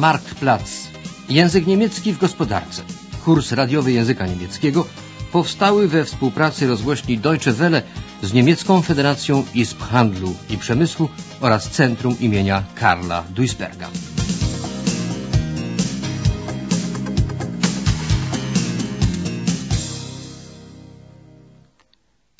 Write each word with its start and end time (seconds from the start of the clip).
Marktplatz. 0.00 0.88
Język 1.28 1.66
niemiecki 1.66 2.12
w 2.12 2.18
gospodarce. 2.18 2.82
Kurs 3.24 3.52
radiowy 3.52 3.92
języka 3.92 4.26
niemieckiego 4.26 4.86
powstały 5.32 5.88
we 5.88 6.04
współpracy 6.04 6.66
rozgłośni 6.66 7.18
Deutsche 7.18 7.52
Welle 7.52 7.82
z 8.22 8.32
Niemiecką 8.32 8.82
Federacją 8.82 9.44
Izb 9.54 9.80
Handlu 9.80 10.34
i 10.50 10.58
Przemysłu 10.58 11.08
oraz 11.40 11.70
Centrum 11.70 12.16
imienia 12.20 12.62
Karla 12.74 13.24
Duisberga. 13.30 13.90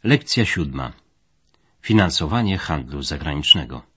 Lekcja 0.05 0.45
siódma. 0.45 0.93
Finansowanie 1.83 2.59
handlu 2.59 3.03
zagranicznego. 3.03 3.90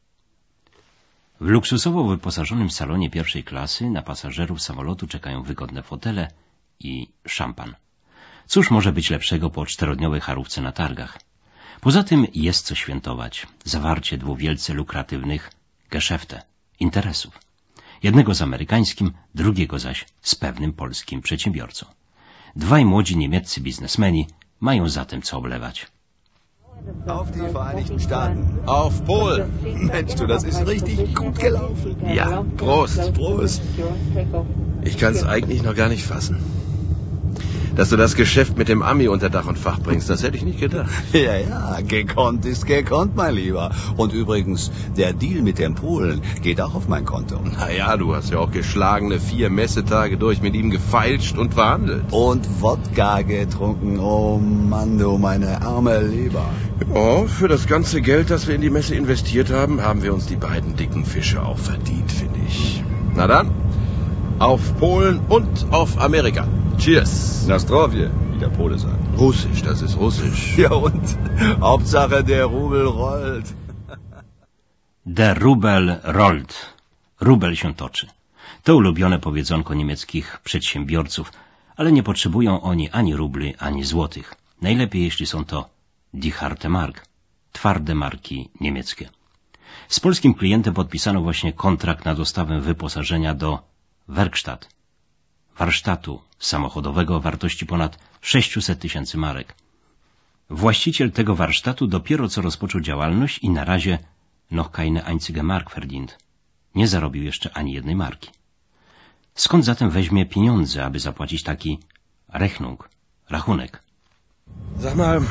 W 1.44 1.46
luksusowo 1.46 2.04
wyposażonym 2.04 2.70
salonie 2.70 3.10
pierwszej 3.10 3.44
klasy 3.44 3.90
na 3.90 4.02
pasażerów 4.02 4.62
samolotu 4.62 5.08
czekają 5.08 5.44
wygodne 5.44 5.84
fotele 5.84 6.32
i 6.80 7.08
szampan. 7.28 7.76
Cóż 8.48 8.72
może 8.72 8.92
być 8.92 9.10
lepszego 9.10 9.50
po 9.50 9.66
czterodniowej 9.66 10.22
charówce 10.22 10.62
na 10.62 10.72
targach? 10.72 11.20
Poza 11.82 12.04
tym 12.04 12.28
jest 12.34 12.66
co 12.66 12.76
świętować. 12.76 13.48
Zawarcie 13.64 14.18
dwóch 14.18 14.40
wielce 14.40 14.74
lukratywnych 14.74 15.52
geszefte, 15.90 16.42
interesów. 16.80 17.40
Jednego 18.04 18.34
z 18.34 18.42
amerykańskim, 18.42 19.12
drugiego 19.36 19.80
zaś 19.80 20.06
z 20.22 20.36
pewnym 20.36 20.74
polskim 20.74 21.22
przedsiębiorcą. 21.22 21.86
Dwaj 22.56 22.86
młodzi 22.86 23.18
niemieccy 23.18 23.62
biznesmeni 23.62 24.28
mają 24.60 24.90
zatem 24.90 25.22
co 25.22 25.38
oblewać. 25.38 25.88
Auf 27.08 27.32
die 27.32 27.40
Vereinigten 27.40 28.00
Staaten. 28.00 28.60
Auf 28.66 29.04
Polen. 29.06 29.52
Mensch, 29.92 30.16
du, 30.16 30.26
das 30.26 30.44
ist 30.44 30.66
richtig 30.66 31.16
gut 31.16 31.40
gelaufen. 31.40 31.96
Ja, 32.14 32.46
Prost. 32.58 33.14
Prost. 33.14 33.62
Ich 34.84 34.98
kann 34.98 35.14
es 35.14 35.24
eigentlich 35.24 35.64
noch 35.64 35.76
gar 35.76 35.90
nicht 35.90 36.04
fassen. 36.04 36.38
Dass 37.76 37.90
du 37.90 37.98
das 37.98 38.16
Geschäft 38.16 38.56
mit 38.56 38.70
dem 38.70 38.84
Ami 38.84 39.08
unter 39.08 39.32
Dach 39.32 39.48
und 39.48 39.58
Fach 39.58 39.80
bringst, 39.80 40.08
das 40.08 40.22
hätte 40.22 40.38
ich 40.38 40.46
nicht 40.46 40.60
gedacht. 40.60 40.92
Ja, 41.14 41.38
ja, 41.38 41.80
gekonnt 41.82 42.46
ist 42.46 42.66
gekonnt, 42.66 43.16
mein 43.16 43.36
Lieber. 43.36 43.72
Und 43.98 44.14
übrigens, 44.14 44.72
der 44.98 45.14
Deal 45.14 45.42
mit 45.42 45.58
den 45.58 45.76
Polen 45.76 46.22
geht 46.42 46.60
auch 46.60 46.76
auf 46.76 46.88
mein 46.88 47.06
Konto. 47.06 47.40
Naja, 47.40 47.96
du 47.98 48.16
hast 48.16 48.32
ja 48.32 48.40
auch 48.40 48.52
geschlagene 48.52 49.20
vier 49.20 49.50
Messetage 49.50 50.18
durch 50.18 50.42
mit 50.42 50.54
ihm 50.56 50.70
gefeilscht 50.70 51.38
und 51.38 51.54
verhandelt. 51.54 52.04
Und 52.12 52.48
Wodka 52.62 53.22
getrunken. 53.22 54.00
Oh 54.00 54.38
Mann, 54.38 54.98
du 54.98 55.18
meine 55.18 55.62
arme 55.62 56.02
Leber. 56.02 56.50
Oh, 56.94 57.26
für 57.28 57.48
das 57.48 57.68
ganze 57.68 58.02
Geld, 58.02 58.30
das 58.30 58.48
wir 58.48 58.56
in 58.56 58.62
die 58.62 58.70
Messe 58.70 58.96
investiert 58.96 59.52
haben, 59.52 59.82
haben 59.82 60.04
wir 60.04 60.14
uns 60.14 60.26
die 60.26 60.36
beiden 60.36 60.76
dicken 60.76 61.06
Fische 61.06 61.44
auch 61.44 61.58
verdient, 61.58 62.12
finde 62.12 62.40
ich. 62.48 62.84
Na 63.16 63.28
dann, 63.28 63.52
auf 64.40 64.78
Polen 64.78 65.22
und 65.30 65.68
auf 65.72 66.02
Amerika. 66.02 66.48
Cheers. 66.78 67.48
Na 67.48 67.60
zdrowie, 67.60 68.10
wie 68.32 68.40
der 68.40 68.50
Pole 68.50 68.78
sagt. 68.80 69.18
Russisch, 69.18 69.62
das 69.62 69.82
ist 69.82 69.98
Russisch. 69.98 70.58
Ja 70.58 70.72
und? 70.74 71.18
Hauptsache 71.70 72.24
der 72.24 72.46
Rubel 72.46 72.88
rollt. 72.88 73.54
Der 75.06 75.40
Rubel 75.40 76.00
rollt. 76.04 76.54
Rubel 77.20 77.56
się 77.56 77.74
toczy. 77.74 78.08
To 78.64 78.76
ulubione 78.76 79.20
powiedzonko 79.20 79.74
niemieckich 79.74 80.40
przedsiębiorców, 80.44 81.32
ale 81.76 81.92
nie 81.92 82.04
potrzebują 82.04 82.62
oni 82.62 82.90
ani 82.90 83.16
rubli, 83.16 83.56
ani 83.58 83.84
złotych. 83.84 84.36
Najlepiej, 84.62 85.04
jeśli 85.04 85.26
są 85.26 85.46
to 85.46 85.70
die 86.14 86.32
harte 86.32 86.70
Mark, 86.70 87.06
twarde 87.52 87.96
marki 87.96 88.50
niemieckie. 88.62 89.10
Z 89.88 90.00
polskim 90.00 90.34
klientem 90.34 90.74
podpisano 90.74 91.22
właśnie 91.22 91.54
kontrakt 91.54 92.06
na 92.06 92.16
dostawę 92.16 92.62
wyposażenia 92.62 93.36
do 93.36 93.60
Werkstatt, 94.08 94.70
warsztatu 95.60 96.22
samochodowego 96.46 97.16
o 97.16 97.20
wartości 97.20 97.66
ponad 97.66 97.98
600 98.22 98.80
tysięcy 98.80 99.18
marek. 99.18 99.56
Właściciel 100.50 101.12
tego 101.12 101.36
warsztatu 101.36 101.88
dopiero 101.88 102.30
co 102.30 102.42
rozpoczął 102.42 102.82
działalność 102.82 103.40
i 103.40 103.50
na 103.50 103.64
razie 103.66 103.98
noch 104.52 104.72
keine 104.72 105.04
einzige 105.06 105.44
Mark 105.44 105.76
verdient. 105.76 106.18
Nie 106.76 106.88
zarobił 106.88 107.24
jeszcze 107.24 107.58
ani 107.58 107.74
jednej 107.74 107.96
marki. 107.96 108.30
Skąd 109.36 109.66
zatem 109.66 109.90
weźmie 109.90 110.26
pieniądze, 110.26 110.86
aby 110.86 111.00
zapłacić 111.00 111.44
taki 111.44 111.80
Rechnung, 112.34 112.90
rachunek? 113.30 113.82
Sag 114.82 114.96
mal, 114.96 115.22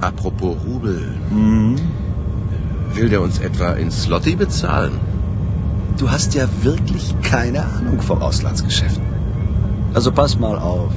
apropos 0.00 0.64
Rubel, 0.64 1.18
Hm? 1.30 1.76
will 2.94 3.08
der 3.10 3.20
uns 3.20 3.40
etwa 3.40 3.78
in 3.78 3.92
Slotty 3.92 4.36
bezahlen? 4.36 4.98
Du 5.98 6.08
hast 6.10 6.34
ja 6.34 6.46
wirklich 6.46 7.04
keine 7.30 7.64
Ahnung 7.64 8.02
vom 8.02 8.22
Auslandsgeschäft. 8.22 9.00
Also 9.94 10.12
pass 10.12 10.38
mal 10.38 10.58
auf. 10.58 10.92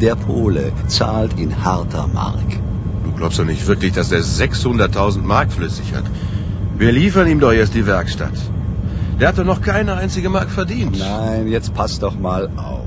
Der 0.00 0.16
Pole 0.16 0.72
zahlt 0.88 1.38
in 1.38 1.64
harter 1.64 2.06
Mark. 2.06 2.60
Du 3.04 3.12
glaubst 3.12 3.38
doch 3.38 3.44
nicht 3.44 3.66
wirklich, 3.66 3.92
dass 3.92 4.10
der 4.10 4.20
600.000 4.20 5.22
Mark 5.22 5.52
flüssig 5.52 5.94
hat. 5.94 6.04
Wir 6.76 6.92
liefern 6.92 7.28
ihm 7.28 7.40
doch 7.40 7.52
erst 7.52 7.74
die 7.74 7.86
Werkstatt. 7.86 8.34
Der 9.20 9.28
hat 9.28 9.38
doch 9.38 9.44
noch 9.44 9.62
keine 9.62 9.94
einzige 9.94 10.28
Mark 10.28 10.50
verdient. 10.50 10.98
Nein, 10.98 11.48
jetzt 11.48 11.72
pass 11.72 11.98
doch 11.98 12.18
mal 12.18 12.50
auf. 12.56 12.82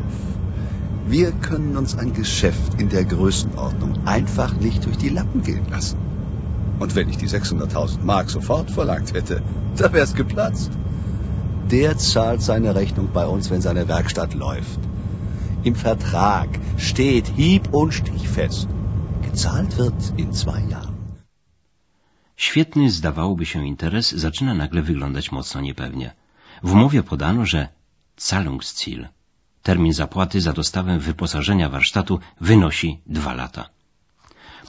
Wir 1.07 1.31
können 1.31 1.75
uns 1.75 1.97
ein 1.97 2.13
Geschäft 2.13 2.79
in 2.79 2.89
der 2.89 3.03
Größenordnung 3.03 4.05
einfach 4.05 4.53
nicht 4.53 4.85
durch 4.85 4.97
die 4.97 5.09
Lappen 5.09 5.41
gehen 5.41 5.65
lassen. 5.71 5.97
Und 6.77 6.95
wenn 6.95 7.09
ich 7.09 7.17
die 7.17 7.27
600.000 7.27 8.03
Mark 8.03 8.29
sofort 8.29 8.69
verlangt 8.69 9.13
hätte, 9.13 9.41
da 9.75 9.91
wär's 9.91 10.13
geplatzt. 10.13 10.71
Der 11.71 11.97
zahlt 11.97 12.43
seine 12.43 12.75
Rechnung 12.75 13.09
bei 13.11 13.25
uns, 13.25 13.49
wenn 13.49 13.61
seine 13.61 13.87
Werkstatt 13.87 14.35
läuft. 14.35 14.79
Im 15.63 15.75
Vertrag 15.75 16.49
steht 16.77 17.27
hieb- 17.37 17.73
und 17.73 17.93
stichfest. 17.93 18.67
Gezahlt 19.21 19.77
wird 19.77 20.13
in 20.17 20.33
zwei 20.33 20.61
Jahren. 20.61 20.95
Świetny 22.37 22.91
zdawałoby 22.91 23.45
się 23.45 23.67
interes 23.67 24.11
zaczyna 24.11 24.53
nagle 24.53 24.81
wyglądać 24.81 25.31
mocno 25.31 25.61
niepewnie. 25.61 26.15
W 26.63 26.73
umowie 26.73 27.03
podano, 27.03 27.45
że 27.45 27.67
Zahlungsziel, 28.17 29.07
termin 29.63 29.93
zapłaty 29.93 30.41
za 30.41 30.53
dostawę 30.53 30.99
wyposażenia 30.99 31.69
warsztatu, 31.69 32.19
wynosi 32.41 33.01
dwa 33.05 33.33
lata. 33.33 33.69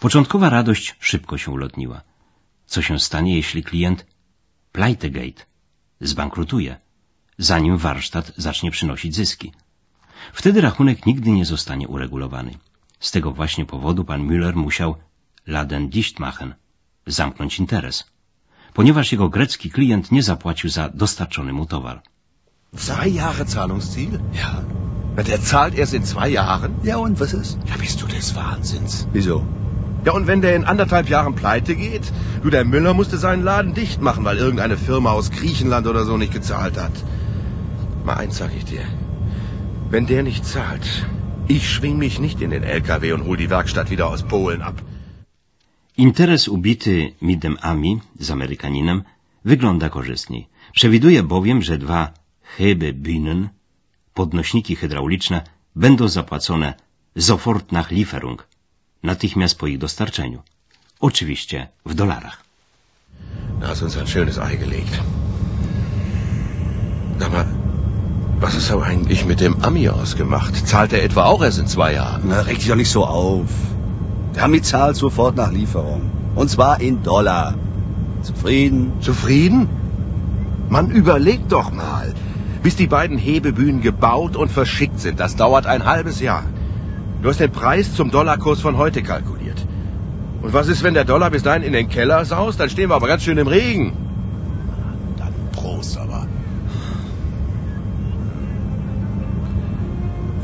Początkowa 0.01 0.49
radość 0.49 0.97
szybko 1.01 1.39
się 1.39 1.51
ulotniła. 1.51 2.01
Co 2.67 2.83
się 2.83 2.99
stanie, 2.99 3.37
jeśli 3.37 3.63
klient 3.63 4.07
Pleitegate 4.73 5.45
zbankrutuje, 6.01 6.77
zanim 7.39 7.77
warsztat 7.77 8.33
zacznie 8.37 8.71
przynosić 8.71 9.15
zyski? 9.17 9.53
Wtedy 10.33 10.61
rachunek 10.61 11.07
nigdy 11.07 11.31
nie 11.31 11.45
zostanie 11.45 11.89
uregulowany. 11.89 12.53
Z 13.01 13.11
tego 13.11 13.33
właśnie 13.33 13.67
powodu 13.67 14.05
pan 14.05 14.27
Müller 14.29 14.57
musiał 14.57 14.95
Laden 15.47 15.89
dicht 15.89 16.19
machen, 16.21 16.55
zamknąć 17.07 17.59
interes, 17.59 18.05
ponieważ 18.75 19.13
jego 19.13 19.29
grecki 19.29 19.71
klient 19.71 20.13
nie 20.13 20.23
zapłacił 20.23 20.71
za 20.71 20.89
dostarczony 20.89 21.53
mu 21.53 21.67
towar. 21.67 22.03
Zwei 22.77 23.09
Jahre 23.09 23.45
Zahlungsziel? 23.45 24.21
Ja. 24.35 24.63
Na, 25.17 25.23
Der 25.23 25.41
zahlt 25.41 25.75
erst 25.79 25.95
in 25.95 26.05
zwei 26.05 26.29
Jahren? 26.29 26.73
Ja, 26.85 26.97
und 26.99 27.19
was 27.21 27.33
ist? 27.35 27.59
Ja, 27.69 27.77
bist 27.77 28.01
du 28.03 28.07
des 28.07 28.35
Wahnsinns. 28.35 29.07
Wieso? 29.13 29.45
Ja, 30.05 30.13
und 30.13 30.27
wenn 30.27 30.41
der 30.41 30.55
in 30.57 30.65
anderthalb 30.65 31.09
Jahren 31.09 31.35
pleite 31.35 31.75
geht? 31.75 32.13
Du, 32.43 32.51
der 32.51 32.65
Müller 32.65 32.95
musste 32.95 33.19
seinen 33.19 33.45
Laden 33.45 33.75
dicht 33.75 34.01
machen, 34.01 34.25
weil 34.25 34.39
irgendeine 34.39 34.77
Firma 34.77 35.11
aus 35.11 35.31
Griechenland 35.31 35.87
oder 35.87 36.05
so 36.05 36.17
nicht 36.17 36.33
gezahlt 36.33 36.77
hat. 36.79 36.93
Mal 38.05 38.17
eins 38.23 38.37
sag 38.39 38.51
ich 38.57 38.65
dir. 38.65 38.85
Wenn 39.91 40.07
der 40.07 40.23
nicht 40.23 40.45
zahlt, 40.47 40.87
ich 41.49 41.69
schwing 41.69 41.99
mich 41.99 42.21
nicht 42.21 42.41
in 42.41 42.51
den 42.51 42.63
LKW 42.63 43.13
und 43.13 43.25
hol 43.25 43.37
die 43.37 43.51
Werkstatt 43.51 43.91
wieder 43.91 44.07
aus 44.07 44.23
Polen 44.23 44.63
ab. 44.63 44.77
Interes 45.97 46.49
ubity 46.49 47.15
Midem 47.21 47.59
Ami 47.61 48.01
z 48.19 48.31
Amerykaninem 48.31 49.03
wygląda 49.45 49.89
korzystniej. 49.89 50.49
Przewiduje 50.73 51.23
bowiem, 51.23 51.63
że 51.63 51.79
dwa 51.79 52.13
Hebe 52.43 52.93
Bühnen, 52.93 53.49
podnośniki 54.15 54.77
hydrauliczne, 54.77 55.43
będą 55.77 56.09
zapłacone 56.09 56.75
sofort 57.19 57.73
nach 57.73 57.91
Lieferung, 57.91 58.47
natychmiast 59.03 59.59
po 59.59 59.67
ich 59.67 59.79
dostarczeniu. 59.79 60.43
Oczywiście 61.01 61.69
w 61.87 61.95
dolarach. 61.95 62.45
Da 63.61 63.67
hast 63.69 63.83
uns 63.83 63.97
ein 63.97 64.07
schönes 64.07 64.39
Ei 64.39 64.57
gelegt. 64.57 65.01
Sag 67.19 67.33
mal, 67.33 67.60
was 68.41 68.55
ist 68.55 68.71
aber 68.73 68.85
eigentlich 68.85 69.27
mit 69.27 69.41
dem 69.41 69.63
Ami 69.63 69.89
ausgemacht? 69.91 70.67
Zahlt 70.67 70.93
er 70.93 71.05
etwa 71.05 71.25
auch 71.25 71.43
erst 71.43 71.59
in 71.59 71.67
zwei 71.67 71.93
Jahren? 71.93 72.23
Na, 72.27 72.41
reg 72.41 72.59
dich 72.59 72.69
doch 72.69 72.77
nicht 72.77 72.91
so 72.91 73.05
auf. 73.05 73.49
Der 74.35 74.45
Ami 74.45 74.63
zahlt 74.63 74.97
sofort 74.97 75.37
nach 75.37 75.53
Lieferung. 75.53 76.11
Und 76.35 76.49
zwar 76.49 76.81
in 76.81 77.03
Dollar. 77.03 77.55
Zufrieden? 78.23 78.93
Zufrieden? 79.01 79.69
Man, 80.69 80.91
überleg 80.91 81.49
doch 81.49 81.71
mal. 81.71 82.15
Bis 82.63 82.77
die 82.77 82.87
beiden 82.87 83.19
Hebebühnen 83.19 83.83
gebaut 83.83 84.37
und 84.37 84.51
verschickt 84.51 85.01
sind, 85.01 85.21
das 85.21 85.37
dauert 85.37 85.67
ein 85.67 85.85
halbes 85.85 86.21
Jahr. 86.21 86.45
Du 87.23 87.29
hast 87.29 87.41
den 87.41 87.53
Preis 87.53 87.95
zum 87.95 88.11
Dollarkurs 88.11 88.61
von 88.61 88.79
heute 88.79 89.03
kalkuliert. 89.03 89.67
Und 90.41 90.55
was 90.55 90.69
ist, 90.69 90.83
wenn 90.83 90.95
der 90.95 91.05
Dollar 91.05 91.31
bis 91.31 91.43
dahin 91.43 91.63
in 91.63 91.73
den 91.73 91.89
Keller 91.89 92.25
saust? 92.25 92.59
Dann 92.59 92.71
stehen 92.71 92.89
wir 92.89 92.95
aber 92.95 93.09
ganz 93.09 93.23
schön 93.23 93.37
im 93.37 93.47
Regen. 93.47 93.93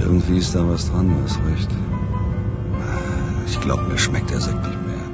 Irgendwie 0.06 0.38
ist 0.38 0.54
da 0.54 0.62
was 0.72 0.82
dran, 0.88 1.06
du 1.10 1.16
hast 1.24 1.38
recht. 1.50 1.70
Ich 3.50 3.58
glaube, 3.64 3.82
mir 3.90 3.98
schmeckt 3.98 4.30
der 4.30 4.40
Sekt 4.46 4.62
nicht 4.68 4.82
mehr. 4.88 5.04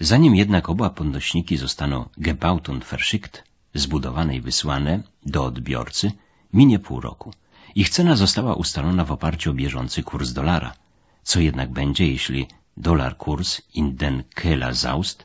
Zanim 0.00 0.34
jednak 0.34 0.68
oba 0.68 0.90
podnośniki 0.90 1.56
zostaną 1.56 2.08
gebaut 2.18 2.68
und 2.68 2.84
verschickt, 2.84 3.44
zbudowane 3.74 4.36
i 4.36 4.40
wysłane 4.40 5.02
do 5.26 5.44
odbiorcy, 5.44 6.12
minie 6.52 6.78
pół 6.78 7.00
roku. 7.00 7.32
Ich 7.74 7.90
cena 7.90 8.16
została 8.16 8.54
ustalona 8.54 9.04
w 9.04 9.12
oparciu 9.12 9.50
o 9.50 9.54
bieżący 9.54 10.02
kurs 10.02 10.32
dolara. 10.32 10.74
Co 11.22 11.40
jednak 11.40 11.72
będzie, 11.72 12.06
jeśli 12.06 12.46
dolar 12.76 13.16
kurs 13.16 13.62
in 13.74 13.96
den 13.96 14.24
Keller 14.34 14.74
zaust, 14.74 15.24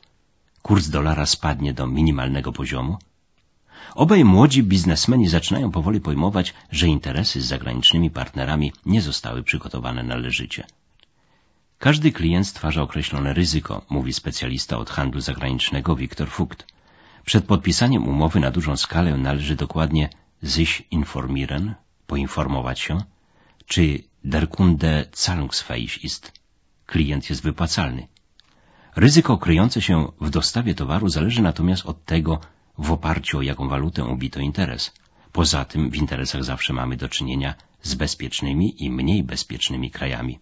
kurs 0.62 0.88
dolara 0.88 1.26
spadnie 1.26 1.74
do 1.74 1.86
minimalnego 1.86 2.52
poziomu? 2.52 2.98
Obaj 3.94 4.24
młodzi 4.24 4.62
biznesmeni 4.62 5.28
zaczynają 5.28 5.70
powoli 5.70 6.00
pojmować, 6.00 6.54
że 6.70 6.86
interesy 6.86 7.40
z 7.40 7.44
zagranicznymi 7.44 8.10
partnerami 8.10 8.72
nie 8.86 9.02
zostały 9.02 9.42
przygotowane 9.42 10.02
należycie. 10.02 10.66
Każdy 11.78 12.12
klient 12.12 12.46
stwarza 12.46 12.82
określone 12.82 13.34
ryzyko, 13.34 13.84
mówi 13.90 14.12
specjalista 14.12 14.78
od 14.78 14.90
handlu 14.90 15.20
zagranicznego 15.20 15.96
Viktor 15.96 16.28
Fucht. 16.28 16.66
Przed 17.24 17.44
podpisaniem 17.44 18.08
umowy 18.08 18.40
na 18.40 18.50
dużą 18.50 18.76
skalę 18.76 19.18
należy 19.18 19.56
dokładnie 19.56 20.08
sich 20.44 20.92
informieren, 20.92 21.74
poinformować 22.06 22.80
się, 22.80 23.02
czy 23.66 24.02
der 24.24 24.48
Kunde 24.48 25.04
zahlungsfähig 25.12 26.04
ist. 26.04 26.32
Klient 26.86 27.30
jest 27.30 27.42
wypłacalny. 27.42 28.08
Ryzyko 28.96 29.38
kryjące 29.38 29.82
się 29.82 30.12
w 30.20 30.30
dostawie 30.30 30.74
towaru 30.74 31.08
zależy 31.08 31.42
natomiast 31.42 31.86
od 31.86 32.04
tego, 32.04 32.40
w 32.80 32.92
oparciu 32.92 33.38
o 33.38 33.42
jaką 33.42 33.68
walutę 33.68 34.04
ubito 34.04 34.40
interes. 34.40 34.92
Poza 35.32 35.64
tym 35.64 35.90
w 35.90 35.96
interesach 35.96 36.44
zawsze 36.44 36.72
mamy 36.72 36.96
do 36.96 37.08
czynienia 37.08 37.54
z 37.82 37.94
bezpiecznymi 37.94 38.84
i 38.84 38.90
mniej 38.90 39.22
bezpiecznymi 39.22 39.90
krajami. 39.90 40.38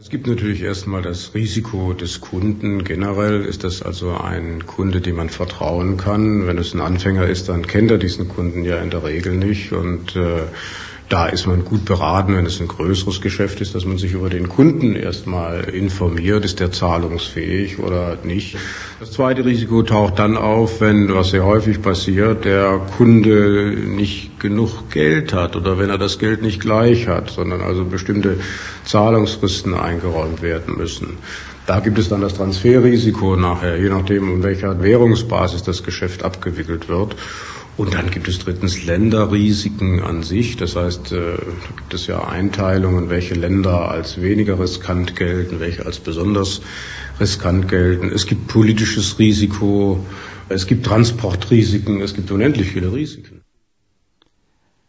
Es 0.00 0.08
gibt 0.08 0.26
natürlich 0.26 0.60
erstmal 0.62 1.02
das 1.02 1.34
Risiko 1.34 1.94
des 1.94 2.18
Kunden. 2.18 2.82
Generell 2.82 3.46
ist 3.46 3.62
das 3.62 3.82
also 3.82 4.20
ein 4.20 4.66
Kunde, 4.66 5.00
dem 5.00 5.16
man 5.16 5.28
vertrauen 5.28 5.96
kann. 5.96 6.46
Wenn 6.46 6.58
es 6.58 6.74
ein 6.74 6.80
Anfänger 6.80 7.28
ist, 7.28 7.48
dann 7.48 7.64
kennt 7.66 7.90
er 7.90 7.98
diesen 7.98 8.28
Kunden 8.28 8.64
ja 8.64 8.82
in 8.82 8.90
der 8.90 9.04
Regel 9.04 9.36
nicht 9.36 9.72
und 9.72 10.16
äh, 10.16 10.48
da 11.08 11.26
ist 11.26 11.46
man 11.46 11.64
gut 11.64 11.84
beraten, 11.84 12.36
wenn 12.36 12.46
es 12.46 12.60
ein 12.60 12.68
größeres 12.68 13.20
Geschäft 13.20 13.60
ist, 13.60 13.74
dass 13.74 13.84
man 13.84 13.98
sich 13.98 14.12
über 14.12 14.30
den 14.30 14.48
Kunden 14.48 14.96
erstmal 14.96 15.64
informiert, 15.64 16.44
ist 16.44 16.60
der 16.60 16.72
zahlungsfähig 16.72 17.78
oder 17.78 18.16
nicht. 18.24 18.56
Das 19.00 19.12
zweite 19.12 19.44
Risiko 19.44 19.82
taucht 19.82 20.18
dann 20.18 20.36
auf, 20.36 20.80
wenn, 20.80 21.14
was 21.14 21.30
sehr 21.30 21.44
häufig 21.44 21.82
passiert, 21.82 22.44
der 22.46 22.80
Kunde 22.96 23.76
nicht 23.76 24.40
genug 24.40 24.90
Geld 24.90 25.34
hat 25.34 25.56
oder 25.56 25.78
wenn 25.78 25.90
er 25.90 25.98
das 25.98 26.18
Geld 26.18 26.42
nicht 26.42 26.60
gleich 26.60 27.06
hat, 27.06 27.30
sondern 27.30 27.60
also 27.60 27.84
bestimmte 27.84 28.38
Zahlungsfristen 28.84 29.74
eingeräumt 29.74 30.40
werden 30.40 30.76
müssen. 30.76 31.18
Da 31.66 31.80
gibt 31.80 31.98
es 31.98 32.08
dann 32.10 32.20
das 32.20 32.34
Transferrisiko 32.34 33.36
nachher, 33.36 33.78
je 33.78 33.88
nachdem, 33.88 34.30
um 34.30 34.42
welcher 34.42 34.82
Währungsbasis 34.82 35.62
das 35.62 35.82
Geschäft 35.82 36.22
abgewickelt 36.22 36.88
wird. 36.88 37.16
Und 37.76 37.92
dann 37.94 38.10
gibt 38.10 38.28
es 38.28 38.38
drittens 38.38 38.84
Länderrisiken 38.84 40.00
an 40.00 40.22
sich. 40.22 40.56
Das 40.56 40.76
heißt, 40.76 41.10
äh, 41.10 41.36
da 41.64 41.70
gibt 41.76 41.92
es 41.92 42.06
ja 42.06 42.18
Einteilungen, 42.38 43.10
welche 43.10 43.34
Länder 43.34 43.90
als 43.90 44.20
weniger 44.20 44.60
riskant 44.60 45.16
gelten, 45.16 45.58
welche 45.58 45.84
als 45.84 45.98
besonders 45.98 46.60
riskant 47.18 47.68
gelten. 47.68 48.12
Es 48.18 48.26
gibt 48.26 48.46
politisches 48.46 49.18
Risiko, 49.18 49.98
es 50.48 50.66
gibt 50.68 50.86
Transportrisiken, 50.86 52.00
es 52.00 52.14
gibt 52.14 52.30
unendlich 52.30 52.68
viele 52.68 52.92
Risiken. 52.92 53.40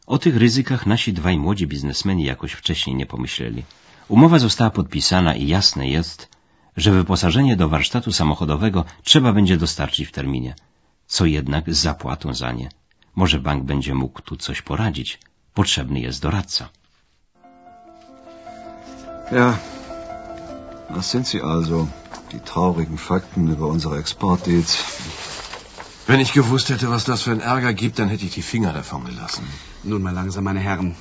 O 0.07 0.17
tych 0.19 0.35
ryzykach 0.37 0.85
nasi 0.85 1.13
dwaj 1.13 1.37
młodzi 1.37 1.67
biznesmeni 1.67 2.23
jakoś 2.25 2.51
wcześniej 2.51 2.95
nie 2.95 3.05
pomyśleli. 3.05 3.63
Umowa 4.07 4.39
została 4.39 4.69
podpisana 4.69 5.35
i 5.35 5.47
jasne 5.47 5.89
jest, 5.89 6.29
że 6.77 6.91
wyposażenie 6.91 7.55
do 7.55 7.69
warsztatu 7.69 8.11
samochodowego 8.11 8.85
trzeba 9.03 9.33
będzie 9.33 9.57
dostarczyć 9.57 10.07
w 10.07 10.11
terminie. 10.11 10.55
Co 11.07 11.25
jednak 11.25 11.73
z 11.73 11.77
zapłatą 11.77 12.33
za 12.33 12.51
nie? 12.51 12.69
Może 13.15 13.39
bank 13.39 13.63
będzie 13.63 13.93
mógł 13.93 14.21
tu 14.21 14.37
coś 14.37 14.61
poradzić. 14.61 15.19
Potrzebny 15.53 15.99
jest 15.99 16.21
doradca. 16.21 16.69
Ja, 19.31 19.57
das 20.95 21.09
sind 21.09 21.27
sie 21.27 21.43
also, 21.43 21.87
die 22.31 22.39
traurigen 22.39 22.97
Fakten 22.97 23.49
über 23.49 23.67
unsere 23.67 23.97
Exportdeals. 23.97 24.77
Wenn 26.07 26.19
ich 26.19 26.33
gewusst 26.33 26.69
hätte, 26.69 26.89
was 26.89 27.03
das 27.05 27.23
für 27.23 27.31
einen 27.31 27.41
Ärger 27.41 27.73
gibt, 27.73 27.97
dann 27.97 28.09
hätte 28.09 28.25
ich 28.25 28.35
die 28.35 28.43
Finger 28.43 28.73
davon 28.73 29.05
gelassen. 29.05 29.43
Nun 29.83 30.03
mal 30.03 30.13
langsam, 30.13 30.43
meine 30.43 30.59
Herren. 30.59 30.95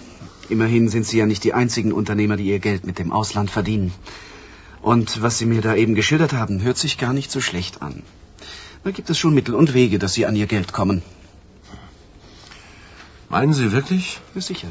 Immerhin 0.48 0.88
sind 0.88 1.06
Sie 1.06 1.18
ja 1.18 1.26
nicht 1.26 1.44
die 1.44 1.52
einzigen 1.52 1.92
Unternehmer, 1.92 2.36
die 2.38 2.44
ihr 2.44 2.58
Geld 2.58 2.86
mit 2.86 2.98
dem 2.98 3.12
Ausland 3.12 3.50
verdienen. 3.50 3.92
Und 4.80 5.20
was 5.20 5.38
Sie 5.38 5.46
mir 5.46 5.60
da 5.60 5.74
eben 5.74 5.94
geschildert 5.94 6.32
haben, 6.32 6.62
hört 6.62 6.78
sich 6.78 6.96
gar 6.96 7.12
nicht 7.12 7.30
so 7.30 7.40
schlecht 7.42 7.82
an. 7.82 8.02
Da 8.84 8.90
gibt 8.90 9.10
es 9.10 9.18
schon 9.18 9.34
Mittel 9.34 9.54
und 9.54 9.72
Wege, 9.74 9.98
dass 9.98 10.12
Sie 10.12 10.26
an 10.26 10.36
Ihr 10.36 10.46
Geld 10.46 10.72
kommen. 10.72 11.02
Meinen 13.30 13.54
Sie 13.54 13.72
wirklich? 13.72 14.20
Ja, 14.34 14.40
sicher. 14.40 14.68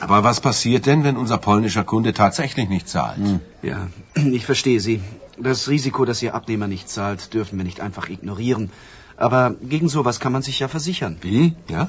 Aber 0.00 0.24
was 0.24 0.40
passiert 0.40 0.86
denn, 0.86 1.04
wenn 1.04 1.16
unser 1.16 1.38
polnischer 1.38 1.84
Kunde 1.84 2.12
tatsächlich 2.12 2.68
nicht 2.68 2.88
zahlt? 2.88 3.18
Hm. 3.18 3.40
Ja, 3.62 3.88
ich 4.38 4.44
verstehe 4.44 4.80
Sie. 4.80 5.00
Das 5.38 5.68
Risiko, 5.68 6.04
dass 6.04 6.22
Ihr 6.22 6.34
Abnehmer 6.34 6.66
nicht 6.66 6.88
zahlt, 6.88 7.32
dürfen 7.34 7.58
wir 7.58 7.64
nicht 7.64 7.80
einfach 7.80 8.08
ignorieren. 8.08 8.70
Aber 9.16 9.54
gegen 9.74 9.88
sowas 9.88 10.18
kann 10.18 10.32
man 10.32 10.42
sich 10.42 10.58
ja 10.58 10.66
versichern. 10.66 11.18
Wie? 11.20 11.54
Ja? 11.68 11.88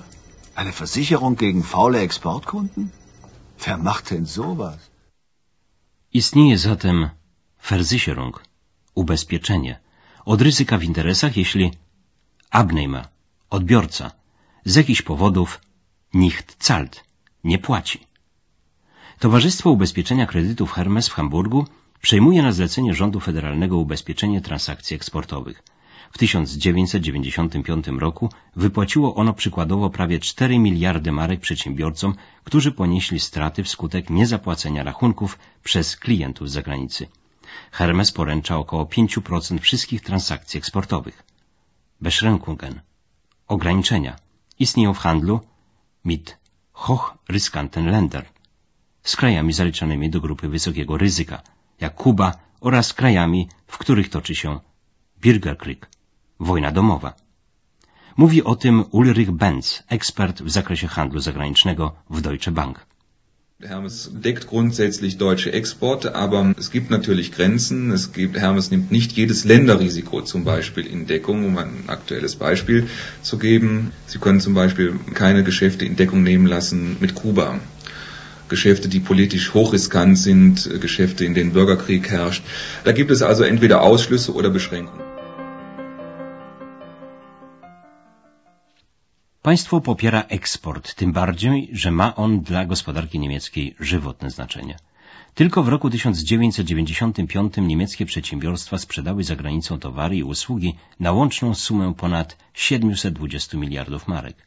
Eine 0.54 0.72
Versicherung 0.72 1.36
gegen 1.36 1.64
faule 1.64 2.00
Exportkunden? 2.00 2.92
Wer 3.66 3.78
macht 3.78 4.12
denn 4.12 4.28
sowas? 4.28 4.78
Istnieje 6.12 6.58
zatem 6.58 7.10
Versicherung, 7.58 8.38
ubezpieczenie, 8.94 9.78
od 10.26 10.42
ryzyka 10.42 10.78
w 10.78 10.84
interesach, 10.84 11.38
jeśli 11.38 11.72
Abnehmer, 12.50 13.08
odbiorca, 13.50 14.12
z 14.66 14.76
jakichś 14.76 15.02
powodów 15.02 15.62
nicht 16.14 16.66
zahlt, 16.66 17.04
nie 17.44 17.58
płaci. 17.58 18.00
Towarzystwo 19.20 19.70
Ubezpieczenia 19.72 20.26
Kredytów 20.26 20.72
Hermes 20.72 21.08
w 21.10 21.14
Hamburgu 21.14 21.66
przejmuje 22.02 22.42
na 22.44 22.52
zlecenie 22.52 22.94
rządu 22.94 23.20
federalnego 23.20 23.78
ubezpieczenie 23.78 24.42
transakcji 24.42 24.96
eksportowych. 24.96 25.64
W 26.12 26.18
1995 26.18 27.88
roku 27.88 28.30
wypłaciło 28.56 29.16
ono 29.16 29.34
przykładowo 29.34 29.90
prawie 29.90 30.20
4 30.20 30.60
miliardy 30.60 31.12
marek 31.12 31.40
przedsiębiorcom, 31.40 32.16
którzy 32.44 32.72
ponieśli 32.72 33.20
straty 33.20 33.64
wskutek 33.64 34.10
niezapłacenia 34.10 34.84
rachunków 34.84 35.40
przez 35.64 35.98
klientów 35.98 36.50
z 36.50 36.54
zagranicy. 36.54 37.08
Hermes 37.72 38.12
poręcza 38.12 38.58
około 38.58 38.84
5% 38.86 39.60
wszystkich 39.60 40.02
transakcji 40.02 40.58
eksportowych. 40.58 41.24
Beschränkungen, 42.02 42.82
ograniczenia, 43.48 44.16
istnieją 44.60 44.94
w 44.94 44.98
handlu 44.98 45.40
mit 46.06 46.38
hochriskanten 46.72 47.86
Länder, 47.92 48.26
z 49.04 49.16
krajami 49.16 49.54
zaliczanymi 49.54 50.10
do 50.10 50.22
grupy 50.22 50.50
wysokiego 50.50 50.98
ryzyka, 50.98 51.42
jak 51.80 51.96
Kuba 51.96 52.34
oraz 52.62 52.94
krajami, 52.94 53.50
w 53.68 53.78
których 53.78 54.10
toczy 54.10 54.36
się 54.36 54.60
Bürgerkrieg, 55.22 55.86
wojna 56.40 56.72
domowa. 56.72 57.14
Mówi 58.18 58.44
o 58.44 58.56
tym 58.56 58.86
Ulrich 58.92 59.32
Benz, 59.32 59.84
ekspert 59.88 60.42
w 60.42 60.50
zakresie 60.50 60.88
handlu 60.88 61.20
zagranicznego 61.20 61.96
w 62.10 62.22
Deutsche 62.22 62.52
Bank. 62.52 62.86
Hermes 63.62 64.12
deckt 64.14 64.48
grundsätzlich 64.48 65.18
deutsche 65.18 65.54
Exporte, 65.54 66.16
aber 66.16 66.54
es 66.58 66.70
gibt 66.70 66.90
natürlich 66.90 67.32
Grenzen. 67.32 67.92
Es 67.92 68.12
gibt, 68.12 68.38
Hermes 68.38 68.72
nimmt 68.72 68.92
nicht 68.92 69.14
jedes 69.14 69.46
Länderrisiko 69.46 70.22
zum 70.22 70.44
Beispiel 70.44 70.86
in 70.86 71.08
Deckung, 71.08 71.46
um 71.46 71.58
ein 71.58 71.84
aktuelles 71.88 72.36
Beispiel 72.36 72.88
zu 73.22 73.38
geben. 73.38 73.92
Sie 74.06 74.18
können 74.18 74.42
zum 74.42 74.54
Beispiel 74.54 75.00
keine 75.14 75.44
Geschäfte 75.44 75.86
in 75.86 75.96
Deckung 75.96 76.24
nehmen 76.24 76.46
lassen 76.46 76.98
mit 77.00 77.16
Kuba. 77.16 77.60
Geschäfte, 78.50 78.90
die 78.90 79.00
politisch 79.00 79.54
hochriskant 79.54 80.18
sind, 80.18 80.70
Geschäfte, 80.82 81.24
in 81.24 81.34
denen 81.34 81.54
Bürgerkrieg 81.54 82.10
herrscht. 82.10 82.44
Da 82.84 82.92
gibt 82.92 83.12
es 83.12 83.22
also 83.22 83.44
entweder 83.44 83.82
Ausschlüsse 83.82 84.34
oder 84.34 84.50
Beschränkungen. 84.50 85.13
Państwo 89.50 89.82
popiera 89.82 90.22
eksport, 90.22 90.96
tym 90.96 91.14
bardziej, 91.14 91.70
że 91.72 91.92
ma 91.92 92.16
on 92.16 92.42
dla 92.42 92.66
gospodarki 92.66 93.20
niemieckiej 93.20 93.76
żywotne 93.80 94.30
znaczenie. 94.30 94.76
Tylko 95.36 95.64
w 95.64 95.68
roku 95.68 95.90
1995 95.90 97.54
niemieckie 97.58 98.06
przedsiębiorstwa 98.06 98.78
sprzedały 98.78 99.24
za 99.24 99.36
granicą 99.36 99.80
towary 99.80 100.18
i 100.18 100.24
usługi 100.24 100.76
na 101.00 101.12
łączną 101.12 101.56
sumę 101.56 101.94
ponad 101.94 102.38
720 102.54 103.58
miliardów 103.58 104.08
marek. 104.08 104.38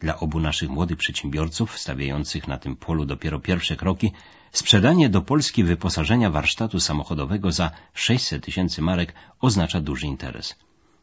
Dla 0.00 0.18
obu 0.18 0.40
naszych 0.40 0.70
młodych 0.70 0.98
przedsiębiorców, 0.98 1.78
stawiających 1.78 2.48
na 2.48 2.58
tym 2.58 2.76
polu 2.76 3.04
dopiero 3.04 3.40
pierwsze 3.40 3.76
kroki, 3.76 4.12
sprzedanie 4.52 5.08
do 5.08 5.22
Polski 5.22 5.64
wyposażenia 5.64 6.30
warsztatu 6.30 6.80
samochodowego 6.80 7.52
za 7.52 7.70
600 7.94 8.44
tysięcy 8.44 8.82
marek 8.82 9.14
oznacza 9.40 9.80
duży 9.80 10.06
interes. 10.06 10.54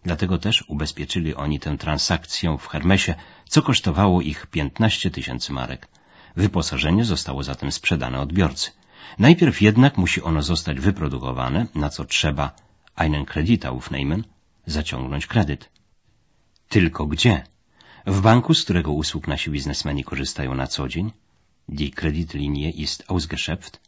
Dlatego 0.04 0.38
też 0.38 0.64
ubezpieczyli 0.68 1.36
oni 1.36 1.60
tę 1.60 1.78
transakcję 1.78 2.58
w 2.60 2.68
Hermesie, 2.68 3.16
co 3.50 3.62
kosztowało 3.62 4.22
ich 4.22 4.48
15 4.48 5.12
tysięcy 5.12 5.54
marek. 5.54 5.88
Wyposażenie 6.36 7.06
zostało 7.06 7.44
zatem 7.44 7.72
sprzedane 7.72 8.20
odbiorcy. 8.20 8.72
Najpierw 9.20 9.62
jednak 9.62 9.98
musi 9.98 10.22
ono 10.22 10.42
zostać 10.42 10.80
wyprodukowane, 10.80 11.68
na 11.76 11.90
co 11.90 12.06
trzeba 12.06 12.56
einen 12.96 13.26
Kredit 13.26 13.66
aufnehmen, 13.66 14.24
zaciągnąć 14.66 15.28
kredyt. 15.28 15.70
Tylko 16.70 17.06
gdzie? 17.06 17.44
W 18.06 18.22
banku, 18.22 18.54
z 18.54 18.64
którego 18.64 18.92
usług 18.92 19.28
nasi 19.28 19.52
biznesmeni 19.52 20.04
korzystają 20.04 20.56
na 20.56 20.68
co 20.68 20.88
dzień? 20.88 21.12
Die 21.70 21.92
Kreditlinie 21.92 22.72
ist 22.72 23.04
ausgeschöpft. 23.08 23.80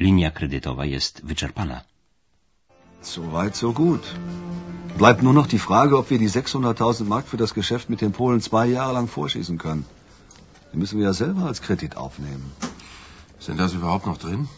Linia 0.00 0.30
kredytowa 0.30 0.84
jest 0.86 1.20
wyczerpana. 1.24 1.84
So 3.00 3.32
weit, 3.32 3.56
so 3.56 3.72
gut. 3.72 4.02
Bleibt 4.96 5.22
nur 5.22 5.32
noch 5.32 5.46
die 5.46 5.58
Frage, 5.58 5.96
ob 5.96 6.10
wir 6.10 6.18
die 6.18 6.28
600.000 6.28 7.04
Mark 7.04 7.28
für 7.28 7.36
das 7.36 7.54
Geschäft 7.54 7.88
mit 7.88 8.00
den 8.00 8.12
Polen 8.12 8.40
zwei 8.40 8.66
Jahre 8.66 8.92
lang 8.92 9.08
vorschießen 9.08 9.58
können. 9.58 9.84
Die 10.72 10.78
müssen 10.78 10.98
wir 10.98 11.06
ja 11.06 11.12
selber 11.12 11.42
als 11.42 11.62
Kredit 11.62 11.96
aufnehmen. 11.96 12.52
Sind 13.38 13.58
das 13.58 13.74
überhaupt 13.74 14.06
noch 14.06 14.18
drin? 14.18 14.48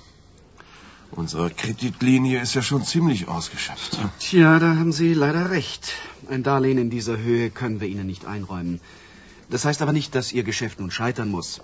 Unsere 1.13 1.51
Kreditlinie 1.51 2.41
ist 2.41 2.55
ja 2.55 2.63
schon 2.63 2.85
ziemlich 2.85 3.29
ausgeschöpft. 3.29 3.99
Tja, 4.21 4.59
da 4.59 4.77
haben 4.77 4.93
Sie 4.93 5.13
leider 5.13 5.51
recht. 5.51 5.93
Ein 6.29 6.43
Darlehen 6.43 6.79
in 6.79 6.89
dieser 6.89 7.19
Höhe 7.19 7.51
können 7.51 7.81
wir 7.81 7.89
Ihnen 7.89 8.07
nicht 8.07 8.25
einräumen. 8.25 8.81
Das 9.51 9.65
heißt 9.65 9.83
aber 9.83 9.93
nicht, 9.93 10.15
dass 10.15 10.33
Ihr 10.33 10.45
Geschäft 10.45 10.81
nun 10.81 10.91
scheitern 10.91 11.29
muss. 11.29 11.61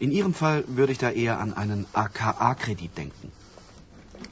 In 0.00 0.10
Ihrem 0.10 0.34
Fall 0.34 0.64
würde 0.66 0.92
ich 0.92 0.98
da 0.98 1.10
eher 1.10 1.38
an 1.38 1.54
einen 1.54 1.86
AKA-Kredit 1.92 2.98
denken. 2.98 3.32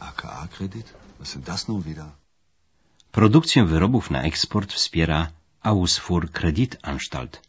AKA-Kredit? 0.00 0.86
Was 1.20 1.28
sind 1.28 1.44
das 1.46 1.68
nun 1.68 1.82
wieder? 1.82 2.10
Produkcję 3.12 3.64
wyrobów 3.64 4.10
na 4.10 4.22
eksport 4.22 4.72
wspiera 4.72 5.30
Ausfuhr 5.62 6.30
Kreditanstalt, 6.32 7.42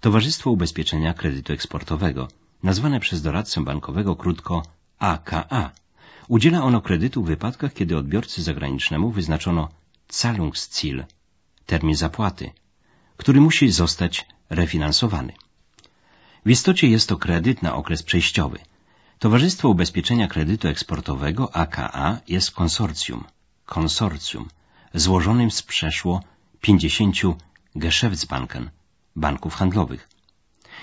Towarzystwo 0.00 0.50
Ubezpieczenia 0.50 1.14
Kredytu 1.14 1.52
Eksportowego, 1.52 2.28
nazwane 2.62 3.00
przez 3.00 3.22
doradcę 3.22 3.64
bankowego 3.64 4.16
krótko 4.16 4.62
AKA. 4.98 5.70
Udziela 6.28 6.62
ono 6.62 6.80
kredytu 6.80 7.22
w 7.22 7.26
wypadkach, 7.26 7.74
kiedy 7.74 7.96
odbiorcy 7.96 8.42
zagranicznemu 8.42 9.10
wyznaczono 9.10 9.68
Zahlungsziel, 10.08 11.04
termin 11.66 11.96
zapłaty, 11.96 12.50
który 13.16 13.40
musi 13.40 13.70
zostać 13.70 14.26
refinansowany. 14.50 15.32
W 16.46 16.50
istocie 16.50 16.88
jest 16.88 17.08
to 17.08 17.16
kredyt 17.16 17.62
na 17.62 17.74
okres 17.74 18.02
przejściowy. 18.02 18.58
Towarzystwo 19.20 19.68
Ubezpieczenia 19.68 20.28
Kredytu 20.28 20.68
Eksportowego 20.68 21.56
AKA 21.56 22.20
jest 22.28 22.50
konsorcjum, 22.50 23.24
konsorcjum 23.66 24.48
złożonym 24.94 25.50
z 25.50 25.62
przeszło 25.62 26.22
50 26.60 27.16
Geschäftsbanken, 27.76 28.70
banków 29.16 29.54
handlowych. 29.54 30.08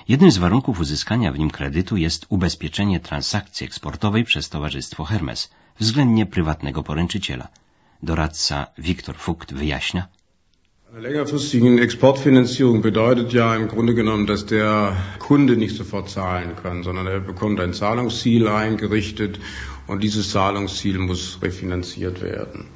Jednym 0.08 0.32
z 0.32 0.38
warunków 0.38 0.80
uzyskania 0.80 1.32
w 1.32 1.40
nim 1.40 1.52
kredytu 1.52 1.98
jest 1.98 2.26
ubezpieczenie 2.30 3.00
transakcji 3.00 3.66
eksportowej 3.66 4.24
przez 4.24 4.50
Towarzystwo 4.50 5.04
Hermes, 5.04 5.50
względnie 5.80 6.26
prywatnego 6.26 6.84
poręczyciela. 6.84 7.48
Doradca 8.04 8.68
Viktor 8.78 9.16
Fucht 9.18 9.54
wyjaśnia. 9.54 10.08
Eine 10.94 11.02
längerfristigen 11.06 11.80
Exportfinanzierung 11.80 12.82
bedeutet 12.82 13.34
ja 13.34 13.54
im 13.58 13.68
Grunde 13.68 13.94
genommen, 13.94 14.26
dass 14.26 14.46
der 14.46 14.96
Kunde 15.20 15.58
nicht 15.58 15.76
sofort 15.76 16.10
zahlen 16.10 16.52
kann, 16.64 16.84
sondern 16.84 17.08
er 17.08 17.20
bekommt 17.20 17.60
ein 17.60 17.74
Zahlungsziel 17.74 18.48
eingerichtet 18.48 19.38
und 19.88 20.02
dieses 20.02 20.32
Zahlungsziel 20.32 20.98
muss 20.98 21.40
refinanziert 21.42 22.22
werden. 22.22 22.68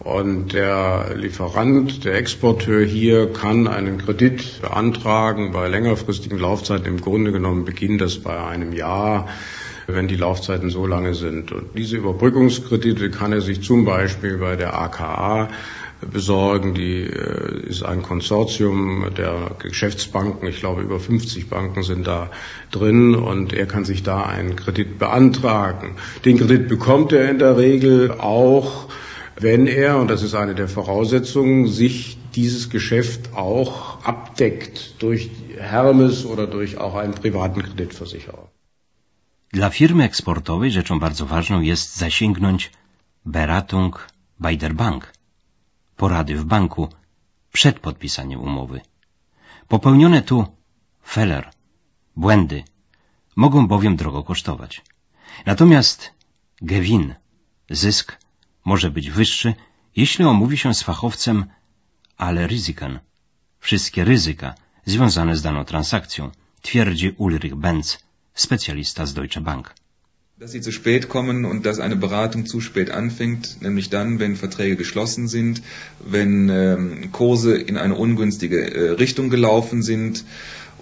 Und 0.00 0.52
der 0.52 1.14
Lieferant, 1.16 2.04
der 2.04 2.16
Exporteur 2.16 2.84
hier 2.84 3.32
kann 3.32 3.68
einen 3.68 3.96
Kredit 3.96 4.60
beantragen 4.60 5.52
bei 5.52 5.66
längerfristigen 5.68 6.38
Laufzeiten. 6.38 6.86
Im 6.86 7.00
Grunde 7.00 7.32
genommen 7.32 7.64
beginnt 7.64 8.02
das 8.02 8.18
bei 8.18 8.38
einem 8.38 8.74
Jahr, 8.74 9.30
wenn 9.86 10.08
die 10.08 10.16
Laufzeiten 10.16 10.68
so 10.68 10.86
lange 10.86 11.14
sind. 11.14 11.52
Und 11.52 11.70
diese 11.74 11.96
Überbrückungskredite 11.96 13.10
kann 13.10 13.32
er 13.32 13.40
sich 13.40 13.62
zum 13.62 13.86
Beispiel 13.86 14.36
bei 14.36 14.56
der 14.56 14.78
AKA 14.78 15.48
besorgen. 16.00 16.74
Die 16.74 17.02
äh, 17.02 17.68
ist 17.68 17.82
ein 17.82 18.02
Konsortium 18.02 19.06
der 19.16 19.52
Geschäftsbanken. 19.58 20.48
Ich 20.48 20.60
glaube, 20.60 20.82
über 20.82 21.00
50 21.00 21.48
Banken 21.48 21.82
sind 21.82 22.06
da 22.06 22.30
drin 22.70 23.14
und 23.14 23.52
er 23.52 23.66
kann 23.66 23.84
sich 23.84 24.02
da 24.02 24.22
einen 24.24 24.56
Kredit 24.56 24.98
beantragen. 24.98 25.96
Den 26.24 26.38
Kredit 26.38 26.68
bekommt 26.68 27.12
er 27.12 27.30
in 27.30 27.38
der 27.38 27.56
Regel 27.56 28.12
auch, 28.12 28.88
wenn 29.38 29.66
er, 29.66 29.98
und 29.98 30.08
das 30.10 30.22
ist 30.22 30.34
eine 30.34 30.54
der 30.54 30.68
Voraussetzungen, 30.68 31.66
sich 31.68 32.18
dieses 32.34 32.70
Geschäft 32.70 33.34
auch 33.34 34.04
abdeckt 34.04 34.94
durch 34.98 35.30
Hermes 35.58 36.24
oder 36.26 36.46
durch 36.46 36.78
auch 36.78 36.94
einen 36.94 37.14
privaten 37.14 37.62
Kreditversicherer. 37.62 38.48
Dla 39.52 39.70
firmy 39.70 40.04
eksportowej 40.04 40.70
rzeczą 40.70 40.98
bardzo 41.00 41.26
ważną 41.26 41.60
jest 41.60 41.96
zasięgnąć 41.96 42.70
Beratung 43.24 44.06
bei 44.38 44.56
der 44.56 44.74
Bank, 44.74 45.12
porady 45.96 46.34
w 46.36 46.44
banku 46.44 46.88
przed 47.52 47.80
podpisaniem 47.80 48.40
umowy. 48.40 48.80
Popełnione 49.68 50.22
tu 50.22 50.46
feller, 51.04 51.50
błędy, 52.16 52.64
mogą 53.36 53.66
bowiem 53.68 53.96
drogo 53.96 54.22
kosztować. 54.22 54.82
Natomiast 55.46 56.14
Gewin, 56.62 57.14
zysk, 57.70 58.18
może 58.64 58.90
być 58.90 59.10
wyższy, 59.10 59.54
jeśli 59.96 60.24
omówi 60.24 60.58
się 60.58 60.74
z 60.74 60.82
fachowcem 60.82 61.46
ale 62.16 62.46
ryzykan, 62.46 63.00
wszystkie 63.58 64.04
ryzyka 64.04 64.54
związane 64.84 65.36
z 65.36 65.42
daną 65.42 65.64
transakcją, 65.64 66.30
twierdzi 66.62 67.10
Ulrich 67.10 67.54
Benz, 67.54 67.98
specjalista 68.34 69.06
z 69.06 69.14
Deutsche 69.14 69.40
Bank. 69.40 69.74
Dass 70.38 70.52
sie 70.52 70.60
zu 70.60 70.70
spät 70.70 71.08
kommen 71.08 71.46
und 71.46 71.64
dass 71.64 71.80
eine 71.80 71.96
Beratung 71.96 72.44
zu 72.44 72.60
spät 72.60 72.90
anfängt, 72.90 73.62
nämlich 73.62 73.88
dann, 73.88 74.18
wenn 74.18 74.36
Verträge 74.36 74.76
geschlossen 74.76 75.28
sind, 75.28 75.62
wenn 76.06 76.50
ähm, 76.50 77.10
Kurse 77.10 77.56
in 77.56 77.78
eine 77.78 77.94
ungünstige 77.94 78.58
äh, 78.70 78.90
Richtung 78.90 79.30
gelaufen 79.30 79.82
sind. 79.82 80.24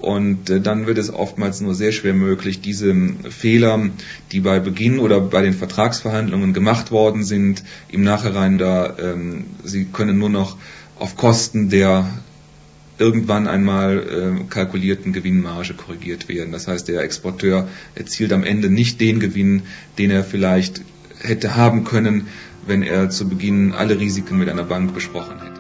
Und 0.01 0.51
äh, 0.51 0.61
dann 0.61 0.89
wird 0.89 0.99
es 0.99 1.15
oftmals 1.15 1.61
nur 1.61 1.77
sehr 1.77 1.93
schwer 1.93 2.15
möglich, 2.15 2.63
diese 2.63 2.93
Fehler, 3.31 3.91
die 4.33 4.41
bei 4.41 4.59
Beginn 4.59 4.99
oder 4.99 5.21
bei 5.21 5.43
den 5.43 5.55
Vertragsverhandlungen 5.55 6.53
gemacht 6.53 6.91
worden 6.91 7.23
sind, 7.23 7.63
im 7.89 8.03
Nachhinein 8.03 8.59
da, 8.59 8.97
ähm, 8.99 9.45
sie 9.63 9.85
können 9.85 10.19
nur 10.19 10.31
noch 10.31 10.57
auf 10.99 11.17
Kosten 11.17 11.71
der 11.71 12.11
irgendwann 12.99 13.49
einmal 13.49 13.99
äh, 13.99 14.45
kalkulierten 14.49 15.13
Gewinnmarge 15.13 15.75
korrigiert 15.75 16.29
werden. 16.29 16.53
Das 16.53 16.69
heißt, 16.69 16.89
der 16.89 17.03
Exporteur 17.03 17.69
erzielt 17.95 18.33
am 18.33 18.45
Ende 18.45 18.71
nicht 18.71 19.01
den 19.01 19.21
Gewinn, 19.21 19.63
den 19.99 20.11
er 20.11 20.25
vielleicht 20.25 20.83
hätte 21.21 21.57
haben 21.57 21.85
können, 21.85 22.29
wenn 22.67 22.83
er 22.83 23.11
zu 23.11 23.29
Beginn 23.29 23.73
alle 23.73 23.99
Risiken 23.99 24.39
mit 24.39 24.49
einer 24.49 24.65
Bank 24.65 24.95
besprochen 24.95 25.41
hätte. 25.41 25.54